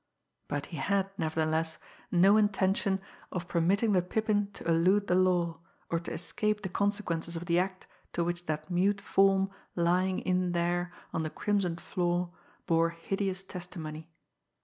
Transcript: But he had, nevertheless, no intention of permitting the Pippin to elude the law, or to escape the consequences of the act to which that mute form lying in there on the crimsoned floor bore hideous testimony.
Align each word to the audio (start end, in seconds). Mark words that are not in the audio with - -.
But 0.47 0.65
he 0.73 0.77
had, 0.77 1.11
nevertheless, 1.19 1.77
no 2.11 2.35
intention 2.35 3.01
of 3.31 3.47
permitting 3.47 3.91
the 3.91 4.01
Pippin 4.01 4.49
to 4.53 4.67
elude 4.67 5.05
the 5.05 5.13
law, 5.13 5.59
or 5.91 5.99
to 5.99 6.11
escape 6.11 6.63
the 6.63 6.69
consequences 6.69 7.35
of 7.35 7.45
the 7.45 7.59
act 7.59 7.85
to 8.13 8.23
which 8.23 8.47
that 8.47 8.71
mute 8.71 8.99
form 8.99 9.51
lying 9.75 10.17
in 10.17 10.53
there 10.53 10.91
on 11.13 11.21
the 11.21 11.29
crimsoned 11.29 11.79
floor 11.79 12.33
bore 12.65 12.89
hideous 12.89 13.43
testimony. 13.43 14.09